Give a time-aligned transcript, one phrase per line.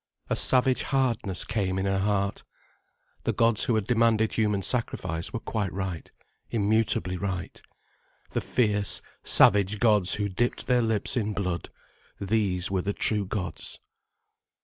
[0.31, 2.43] A savage hardness came in her heart.
[3.23, 6.09] The gods who had demanded human sacrifice were quite right,
[6.49, 7.61] immutably right.
[8.31, 11.69] The fierce, savage gods who dipped their lips in blood,
[12.19, 13.79] these were the true gods.